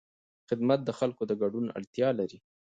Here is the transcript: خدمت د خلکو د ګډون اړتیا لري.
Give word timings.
خدمت 0.49 0.79
د 0.85 0.89
خلکو 0.99 1.23
د 1.27 1.31
ګډون 1.41 1.65
اړتیا 1.77 2.09
لري. 2.19 2.39